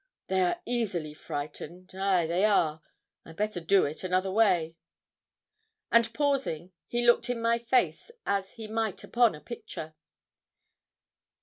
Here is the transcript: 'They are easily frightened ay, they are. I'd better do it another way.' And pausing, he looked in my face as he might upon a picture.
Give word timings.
'They 0.29 0.41
are 0.41 0.61
easily 0.65 1.13
frightened 1.13 1.93
ay, 1.93 2.25
they 2.25 2.43
are. 2.43 2.81
I'd 3.23 3.35
better 3.35 3.59
do 3.59 3.85
it 3.85 4.03
another 4.03 4.31
way.' 4.31 4.75
And 5.91 6.11
pausing, 6.11 6.71
he 6.87 7.05
looked 7.05 7.29
in 7.29 7.39
my 7.39 7.59
face 7.59 8.09
as 8.25 8.53
he 8.53 8.65
might 8.67 9.03
upon 9.03 9.35
a 9.35 9.39
picture. 9.39 9.93